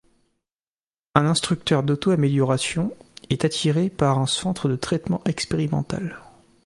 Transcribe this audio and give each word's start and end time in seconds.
Un 1.13 1.27
instructeur 1.27 1.83
d'auto-amélioration, 1.83 2.91
est 3.29 3.45
attiré 3.45 3.91
par 3.91 4.17
un 4.17 4.25
centre 4.25 4.67
de 4.67 4.75
traitement 4.75 5.21
expérimental. 5.25 6.17